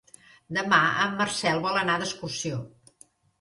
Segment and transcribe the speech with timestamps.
[0.57, 2.59] Demà en Marcel vol anar d'excursió.